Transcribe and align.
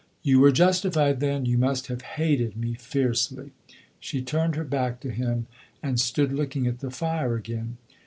"You 0.23 0.39
were 0.39 0.51
justified 0.51 1.19
then! 1.19 1.45
You 1.45 1.59
must 1.59 1.85
have 1.85 2.01
hated 2.01 2.57
me 2.57 2.73
fiercely." 2.73 3.51
She 3.99 4.19
turned 4.23 4.55
her 4.55 4.63
back 4.63 4.99
to 5.01 5.11
him 5.11 5.45
and 5.83 5.99
stood 5.99 6.33
looking 6.33 6.65
at 6.65 6.79
the 6.79 6.89
fire 6.89 7.35
again. 7.35 7.77